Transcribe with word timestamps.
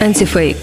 Антифейк. 0.00 0.58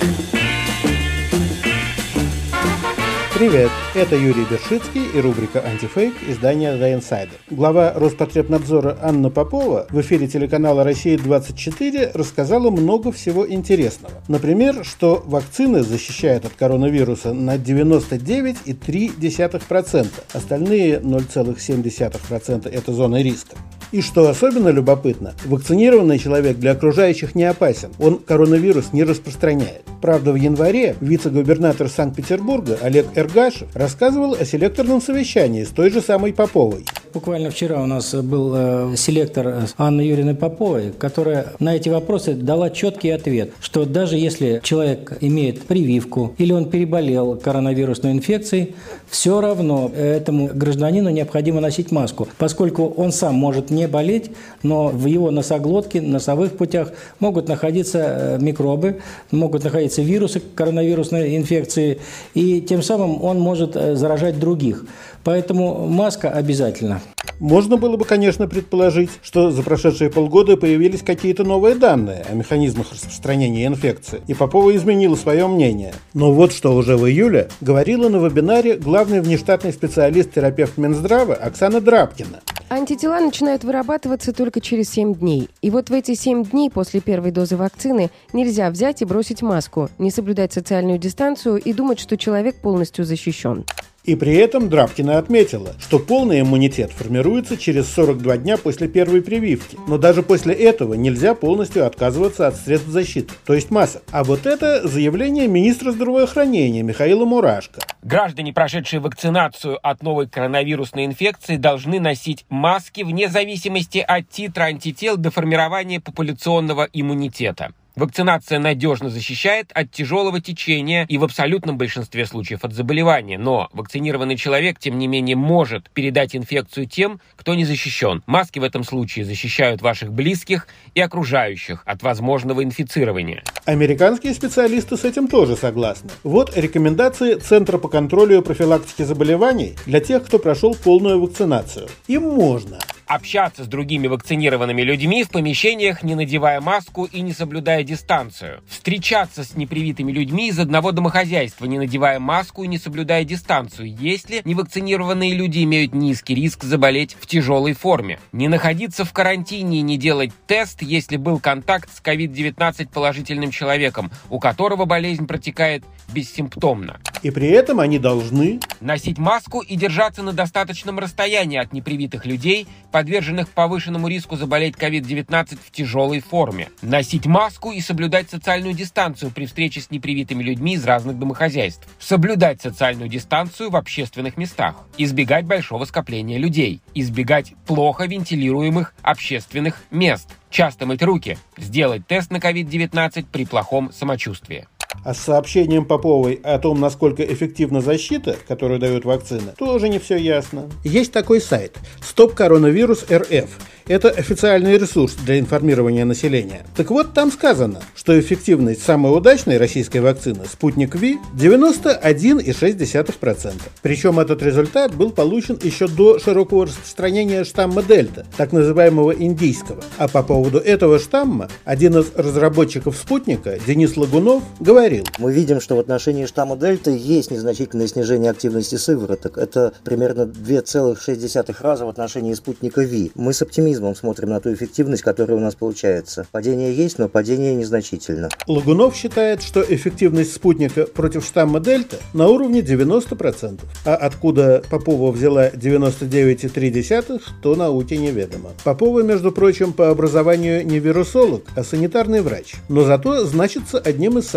Привет, 3.33 3.71
это 3.95 4.15
Юрий 4.15 4.45
Бершицкий 4.51 5.01
и 5.15 5.19
рубрика 5.19 5.63
«Антифейк» 5.65 6.13
издания 6.27 6.75
«The 6.75 6.99
Insider». 6.99 7.31
Глава 7.49 7.91
Роспотребнадзора 7.95 8.99
Анна 9.01 9.31
Попова 9.31 9.87
в 9.89 9.99
эфире 10.01 10.27
телеканала 10.27 10.83
«Россия-24» 10.83 12.11
рассказала 12.13 12.69
много 12.69 13.11
всего 13.11 13.49
интересного. 13.49 14.13
Например, 14.27 14.85
что 14.85 15.23
вакцины 15.25 15.81
защищают 15.81 16.45
от 16.45 16.53
коронавируса 16.53 17.33
на 17.33 17.55
99,3%, 17.55 20.07
остальные 20.33 20.99
0,7%– 20.99 22.69
это 22.71 22.93
зона 22.93 23.23
риска. 23.23 23.57
И 23.91 24.01
что 24.01 24.29
особенно 24.29 24.69
любопытно, 24.69 25.33
вакцинированный 25.45 26.17
человек 26.17 26.57
для 26.57 26.71
окружающих 26.71 27.35
не 27.35 27.43
опасен, 27.43 27.91
он 27.99 28.19
коронавирус 28.19 28.93
не 28.93 29.03
распространяет. 29.03 29.83
Правда, 30.01 30.31
в 30.31 30.35
январе 30.35 30.95
вице-губернатор 31.01 31.89
Санкт-Петербурга 31.89 32.77
Олег 32.81 33.07
Эргашев 33.15 33.67
рассказывал 33.75 34.33
о 34.33 34.45
селекторном 34.45 35.01
совещании 35.01 35.65
с 35.65 35.69
той 35.69 35.89
же 35.89 36.01
самой 36.01 36.31
Поповой. 36.31 36.85
Буквально 37.13 37.49
вчера 37.49 37.81
у 37.83 37.87
нас 37.87 38.13
был 38.13 38.53
э, 38.55 38.95
селектор 38.95 39.65
Анны 39.77 40.01
Юрьевны 40.01 40.33
Поповой, 40.33 40.93
которая 40.97 41.47
на 41.59 41.75
эти 41.75 41.89
вопросы 41.89 42.35
дала 42.35 42.69
четкий 42.69 43.09
ответ, 43.09 43.51
что 43.59 43.85
даже 43.85 44.17
если 44.17 44.61
человек 44.63 45.17
имеет 45.19 45.63
прививку 45.63 46.33
или 46.37 46.53
он 46.53 46.69
переболел 46.69 47.35
коронавирусной 47.35 48.13
инфекцией, 48.13 48.75
все 49.09 49.41
равно 49.41 49.91
этому 49.93 50.47
гражданину 50.53 51.09
необходимо 51.09 51.59
носить 51.59 51.91
маску, 51.91 52.29
поскольку 52.37 52.85
он 52.85 53.11
сам 53.11 53.35
может 53.35 53.71
не 53.71 53.89
болеть, 53.89 54.31
но 54.63 54.87
в 54.87 55.05
его 55.05 55.31
носоглотке, 55.31 55.99
носовых 56.01 56.55
путях 56.55 56.93
могут 57.19 57.49
находиться 57.49 57.99
э, 57.99 58.37
микробы, 58.39 59.01
могут 59.31 59.65
находиться 59.65 60.01
вирусы 60.01 60.41
коронавирусной 60.55 61.35
инфекции, 61.35 61.99
и 62.35 62.61
тем 62.61 62.81
самым 62.81 63.21
он 63.21 63.37
может 63.37 63.75
э, 63.75 63.95
заражать 63.95 64.39
других. 64.39 64.85
Поэтому 65.23 65.87
маска 65.87 66.29
обязательно. 66.29 67.00
Можно 67.41 67.77
было 67.77 67.97
бы, 67.97 68.05
конечно, 68.05 68.47
предположить, 68.47 69.09
что 69.23 69.49
за 69.49 69.63
прошедшие 69.63 70.11
полгода 70.11 70.57
появились 70.57 71.01
какие-то 71.01 71.43
новые 71.43 71.73
данные 71.73 72.23
о 72.29 72.35
механизмах 72.35 72.91
распространения 72.91 73.65
инфекции, 73.65 74.21
и 74.27 74.35
Попова 74.35 74.75
изменила 74.75 75.15
свое 75.15 75.47
мнение. 75.47 75.95
Но 76.13 76.33
вот 76.33 76.53
что 76.53 76.75
уже 76.75 76.97
в 76.97 77.07
июле 77.07 77.49
говорила 77.59 78.09
на 78.09 78.17
вебинаре 78.17 78.77
главный 78.77 79.21
внештатный 79.21 79.73
специалист-терапевт 79.73 80.77
Минздрава 80.77 81.33
Оксана 81.33 81.81
Драбкина. 81.81 82.41
Антитела 82.69 83.19
начинают 83.19 83.63
вырабатываться 83.63 84.33
только 84.33 84.61
через 84.61 84.91
7 84.91 85.15
дней. 85.15 85.49
И 85.63 85.71
вот 85.71 85.89
в 85.89 85.93
эти 85.93 86.13
7 86.13 86.45
дней 86.45 86.69
после 86.69 87.01
первой 87.01 87.31
дозы 87.31 87.57
вакцины 87.57 88.11
нельзя 88.33 88.69
взять 88.69 89.01
и 89.01 89.05
бросить 89.05 89.41
маску, 89.41 89.89
не 89.97 90.11
соблюдать 90.11 90.53
социальную 90.53 90.99
дистанцию 90.99 91.57
и 91.57 91.73
думать, 91.73 91.99
что 91.99 92.17
человек 92.17 92.55
полностью 92.57 93.03
защищен. 93.03 93.65
И 94.03 94.15
при 94.15 94.33
этом 94.35 94.67
Драбкина 94.67 95.19
отметила, 95.19 95.75
что 95.79 95.99
полный 95.99 96.41
иммунитет 96.41 96.91
формируется 96.91 97.55
через 97.55 97.87
42 97.93 98.37
дня 98.37 98.57
после 98.57 98.87
первой 98.87 99.21
прививки. 99.21 99.77
Но 99.87 99.99
даже 99.99 100.23
после 100.23 100.55
этого 100.55 100.95
нельзя 100.95 101.35
полностью 101.35 101.85
отказываться 101.85 102.47
от 102.47 102.55
средств 102.55 102.89
защиты, 102.89 103.33
то 103.45 103.53
есть 103.53 103.69
масок. 103.69 104.01
А 104.11 104.23
вот 104.23 104.47
это 104.47 104.87
заявление 104.87 105.47
министра 105.47 105.91
здравоохранения 105.91 106.81
Михаила 106.81 107.25
Мурашко. 107.25 107.81
Граждане, 108.01 108.53
прошедшие 108.53 108.99
вакцинацию 108.99 109.77
от 109.87 110.01
новой 110.01 110.27
коронавирусной 110.27 111.05
инфекции, 111.05 111.57
должны 111.57 111.99
носить 111.99 112.45
маски 112.49 113.01
вне 113.01 113.29
зависимости 113.29 113.99
от 113.99 114.27
титра 114.29 114.63
антител 114.63 115.17
до 115.17 115.29
формирования 115.29 115.99
популяционного 115.99 116.87
иммунитета. 116.91 117.73
Вакцинация 118.01 118.57
надежно 118.57 119.11
защищает 119.11 119.69
от 119.75 119.91
тяжелого 119.91 120.41
течения 120.41 121.05
и 121.07 121.19
в 121.19 121.23
абсолютном 121.23 121.77
большинстве 121.77 122.25
случаев 122.25 122.63
от 122.63 122.73
заболевания, 122.73 123.37
но 123.37 123.69
вакцинированный 123.73 124.37
человек, 124.37 124.79
тем 124.79 124.97
не 124.97 125.05
менее, 125.05 125.35
может 125.35 125.87
передать 125.91 126.35
инфекцию 126.35 126.87
тем, 126.87 127.21
кто 127.35 127.53
не 127.53 127.63
защищен. 127.63 128.23
Маски 128.25 128.57
в 128.57 128.63
этом 128.63 128.83
случае 128.83 129.25
защищают 129.25 129.83
ваших 129.83 130.11
близких 130.11 130.67
и 130.95 130.99
окружающих 130.99 131.83
от 131.85 132.01
возможного 132.01 132.63
инфицирования. 132.63 133.43
Американские 133.65 134.33
специалисты 134.33 134.97
с 134.97 135.05
этим 135.05 135.27
тоже 135.27 135.55
согласны. 135.55 136.09
Вот 136.23 136.57
рекомендации 136.57 137.35
Центра 137.35 137.77
по 137.77 137.87
контролю 137.87 138.39
и 138.39 138.43
профилактике 138.43 139.05
заболеваний 139.05 139.75
для 139.85 139.99
тех, 139.99 140.25
кто 140.25 140.39
прошел 140.39 140.73
полную 140.73 141.21
вакцинацию. 141.21 141.87
Им 142.07 142.23
можно 142.23 142.79
общаться 143.13 143.65
с 143.65 143.67
другими 143.67 144.07
вакцинированными 144.07 144.81
людьми 144.81 145.23
в 145.23 145.29
помещениях, 145.29 146.01
не 146.01 146.15
надевая 146.15 146.61
маску 146.61 147.05
и 147.05 147.21
не 147.21 147.33
соблюдая 147.33 147.83
дистанцию, 147.83 148.61
встречаться 148.67 149.43
с 149.43 149.55
непривитыми 149.55 150.11
людьми 150.11 150.47
из 150.47 150.59
одного 150.59 150.91
домохозяйства, 150.91 151.65
не 151.65 151.77
надевая 151.77 152.19
маску 152.19 152.63
и 152.63 152.67
не 152.67 152.77
соблюдая 152.77 153.25
дистанцию, 153.25 153.93
если 153.93 154.41
невакцинированные 154.45 155.33
люди 155.33 155.63
имеют 155.63 155.93
низкий 155.93 156.35
риск 156.35 156.63
заболеть 156.63 157.17
в 157.19 157.27
тяжелой 157.27 157.73
форме, 157.73 158.19
не 158.31 158.47
находиться 158.47 159.03
в 159.03 159.11
карантине 159.11 159.79
и 159.79 159.81
не 159.81 159.97
делать 159.97 160.31
тест, 160.47 160.81
если 160.81 161.17
был 161.17 161.39
контакт 161.39 161.89
с 161.93 162.01
COVID-19 162.01 162.89
положительным 162.93 163.51
человеком, 163.51 164.09
у 164.29 164.39
которого 164.39 164.85
болезнь 164.85 165.27
протекает 165.27 165.83
бессимптомно. 166.13 166.99
И 167.21 167.29
при 167.29 167.49
этом 167.49 167.79
они 167.79 167.99
должны 167.99 168.59
носить 168.79 169.17
маску 169.17 169.61
и 169.61 169.75
держаться 169.75 170.23
на 170.23 170.33
достаточном 170.33 170.97
расстоянии 170.97 171.59
от 171.59 171.71
непривитых 171.71 172.25
людей, 172.25 172.67
подверженных 172.91 173.49
повышенному 173.49 174.07
риску 174.07 174.35
заболеть 174.35 174.75
COVID-19 174.75 175.59
в 175.63 175.71
тяжелой 175.71 176.19
форме. 176.19 176.69
Носить 176.81 177.27
маску 177.27 177.71
и 177.71 177.79
соблюдать 177.79 178.29
социальную 178.29 178.73
дистанцию 178.73 179.31
при 179.31 179.45
встрече 179.45 179.81
с 179.81 179.91
непривитыми 179.91 180.41
людьми 180.41 180.73
из 180.73 180.85
разных 180.85 181.19
домохозяйств. 181.19 181.87
Соблюдать 181.99 182.61
социальную 182.61 183.09
дистанцию 183.09 183.69
в 183.69 183.75
общественных 183.75 184.37
местах. 184.37 184.75
Избегать 184.97 185.45
большого 185.45 185.85
скопления 185.85 186.39
людей. 186.39 186.81
Избегать 186.95 187.53
плохо 187.67 188.05
вентилируемых 188.05 188.93
общественных 189.03 189.83
мест. 189.91 190.27
Часто 190.49 190.85
мыть 190.85 191.01
руки. 191.01 191.37
Сделать 191.57 192.05
тест 192.07 192.31
на 192.31 192.37
COVID-19 192.37 193.25
при 193.31 193.45
плохом 193.45 193.91
самочувствии. 193.93 194.67
А 195.03 195.13
с 195.13 195.19
сообщением 195.19 195.85
Поповой 195.85 196.39
о 196.43 196.57
том, 196.59 196.79
насколько 196.79 197.23
эффективна 197.23 197.81
защита, 197.81 198.37
которую 198.47 198.79
дают 198.79 199.03
вакцины, 199.03 199.53
тоже 199.57 199.89
не 199.89 199.99
все 199.99 200.15
ясно. 200.15 200.69
Есть 200.83 201.11
такой 201.11 201.41
сайт 201.41 201.77
Стоп 202.01 202.35
Коронавирус 202.35 203.05
РФ. 203.09 203.49
Это 203.87 204.09
официальный 204.09 204.77
ресурс 204.77 205.15
для 205.15 205.39
информирования 205.39 206.05
населения. 206.05 206.63
Так 206.77 206.91
вот, 206.91 207.13
там 207.13 207.31
сказано, 207.31 207.81
что 207.95 208.19
эффективность 208.19 208.83
самой 208.83 209.17
удачной 209.17 209.57
российской 209.57 209.97
вакцины 209.97 210.45
«Спутник 210.45 210.93
Ви» 210.95 211.17
91,6%. 211.35 213.53
Причем 213.81 214.19
этот 214.19 214.43
результат 214.43 214.93
был 214.95 215.09
получен 215.09 215.57
еще 215.61 215.87
до 215.87 216.19
широкого 216.19 216.67
распространения 216.67 217.43
штамма 217.43 217.81
Дельта, 217.81 218.27
так 218.37 218.53
называемого 218.53 219.11
индийского. 219.11 219.83
А 219.97 220.07
по 220.07 220.23
поводу 220.23 220.59
этого 220.59 220.99
штамма 220.99 221.49
один 221.65 221.97
из 221.97 222.11
разработчиков 222.15 222.95
«Спутника», 222.95 223.57
Денис 223.65 223.97
Лагунов, 223.97 224.43
говорил. 224.91 225.05
Мы 225.17 225.31
видим, 225.31 225.61
что 225.61 225.75
в 225.75 225.79
отношении 225.79 226.25
штамма 226.25 226.55
Дельта 226.55 226.91
есть 226.91 227.31
незначительное 227.31 227.87
снижение 227.87 228.31
активности 228.31 228.75
сывороток. 228.75 229.37
Это 229.37 229.73
примерно 229.83 230.21
2,6 230.21 231.55
раза 231.61 231.85
в 231.85 231.89
отношении 231.89 232.33
«Спутника 232.33 232.81
Ви». 232.81 233.11
Мы 233.15 233.33
с 233.33 233.41
оптимизмом 233.41 233.95
смотрим 233.95 234.29
на 234.29 234.39
ту 234.39 234.53
эффективность, 234.53 235.03
которая 235.03 235.37
у 235.37 235.41
нас 235.41 235.55
получается. 235.55 236.27
Падение 236.31 236.73
есть, 236.73 236.99
но 236.99 237.07
падение 237.07 237.55
незначительно. 237.55 238.29
Лагунов 238.47 238.95
считает, 238.95 239.41
что 239.41 239.61
эффективность 239.61 240.33
спутника 240.33 240.85
против 240.85 241.25
штамма 241.25 241.59
Дельта 241.59 241.97
на 242.13 242.27
уровне 242.27 242.61
90%. 242.61 243.59
А 243.85 243.95
откуда 243.95 244.63
Попова 244.69 245.11
взяла 245.11 245.49
99,3, 245.49 247.21
то 247.41 247.55
науке 247.55 247.97
неведомо. 247.97 248.51
Попова, 248.63 249.01
между 249.03 249.31
прочим, 249.31 249.73
по 249.73 249.89
образованию 249.89 250.65
не 250.65 250.79
вирусолог, 250.79 251.43
а 251.55 251.63
санитарный 251.63 252.21
врач. 252.21 252.55
Но 252.69 252.83
зато 252.83 253.25
значится 253.25 253.79
одним 253.79 254.17
из 254.17 254.27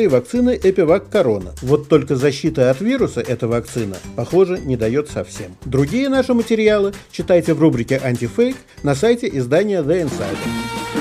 создателей 0.00 0.08
вакцины 0.08 0.58
Эпивак 0.62 1.10
Корона. 1.10 1.52
Вот 1.62 1.88
только 1.88 2.16
защита 2.16 2.70
от 2.70 2.80
вируса 2.80 3.20
эта 3.20 3.46
вакцина, 3.48 3.96
похоже, 4.16 4.58
не 4.58 4.76
дает 4.76 5.08
совсем. 5.10 5.56
Другие 5.64 6.08
наши 6.08 6.32
материалы 6.32 6.92
читайте 7.10 7.54
в 7.54 7.60
рубрике 7.60 8.00
«Антифейк» 8.02 8.56
на 8.82 8.94
сайте 8.94 9.28
издания 9.32 9.82
The 9.82 10.04
Insider. 10.04 10.99